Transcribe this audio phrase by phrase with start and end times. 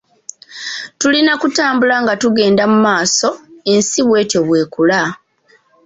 [0.99, 3.29] Tulina kutambula nga tugenda mu maaso
[3.71, 5.01] ensi bw'etyo bw'ekula.